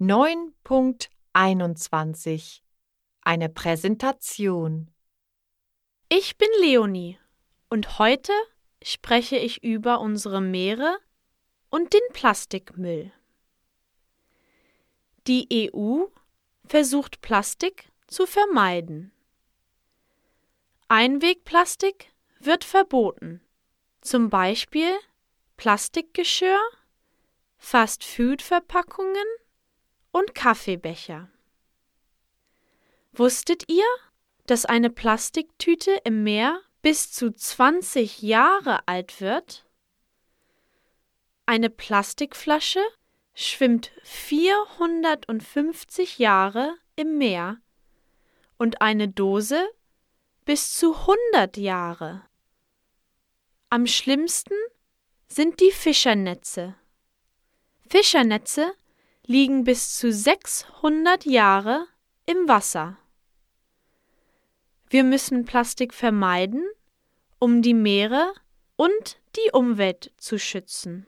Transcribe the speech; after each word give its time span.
9.21 0.00 2.60
Eine 3.22 3.48
Präsentation 3.48 4.92
Ich 6.08 6.38
bin 6.38 6.48
Leonie 6.60 7.18
und 7.68 7.98
heute 7.98 8.30
spreche 8.80 9.38
ich 9.38 9.64
über 9.64 9.98
unsere 9.98 10.40
Meere 10.40 10.98
und 11.68 11.94
den 11.94 12.12
Plastikmüll. 12.12 13.10
Die 15.26 15.72
EU 15.74 16.04
versucht 16.64 17.20
Plastik 17.20 17.90
zu 18.06 18.24
vermeiden. 18.24 19.10
Einwegplastik 20.86 22.12
wird 22.38 22.62
verboten, 22.62 23.40
zum 24.00 24.30
Beispiel 24.30 24.92
Plastikgeschirr, 25.56 26.60
Fast-Food-Verpackungen 27.56 29.26
und 30.12 30.34
Kaffeebecher. 30.34 31.28
Wusstet 33.12 33.68
ihr, 33.68 33.84
dass 34.46 34.64
eine 34.64 34.88
Plastiktüte 34.90 36.00
im 36.04 36.22
Meer 36.22 36.60
bis 36.82 37.10
zu 37.12 37.32
20 37.32 38.22
Jahre 38.22 38.86
alt 38.86 39.20
wird? 39.20 39.66
Eine 41.46 41.70
Plastikflasche 41.70 42.82
schwimmt 43.34 43.90
450 44.04 46.18
Jahre 46.18 46.76
im 46.96 47.18
Meer 47.18 47.60
und 48.56 48.82
eine 48.82 49.08
Dose 49.08 49.68
bis 50.44 50.74
zu 50.74 50.94
100 50.94 51.56
Jahre. 51.56 52.22
Am 53.70 53.86
schlimmsten 53.86 54.54
sind 55.28 55.60
die 55.60 55.70
Fischernetze. 55.70 56.74
Fischernetze 57.88 58.72
liegen 59.28 59.62
bis 59.62 59.94
zu 59.98 60.10
600 60.10 61.26
Jahre 61.26 61.86
im 62.24 62.48
Wasser. 62.48 62.96
Wir 64.88 65.04
müssen 65.04 65.44
Plastik 65.44 65.92
vermeiden, 65.92 66.66
um 67.38 67.60
die 67.60 67.74
Meere 67.74 68.32
und 68.76 69.20
die 69.36 69.50
Umwelt 69.52 70.12
zu 70.16 70.38
schützen. 70.38 71.06